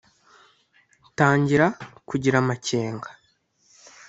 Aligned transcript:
tangira 1.17 1.67
kugira 2.09 2.35
amakenga 2.43 3.09